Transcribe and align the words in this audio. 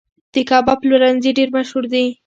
د 0.33 0.35
کباب 0.49 0.77
پلورنځي 0.81 1.31
ډیر 1.37 1.49
مشهور 1.57 1.83
دي 1.93 2.05